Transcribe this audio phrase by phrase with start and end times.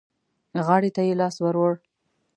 [0.65, 1.73] غاړې ته يې لاس ور ووړ.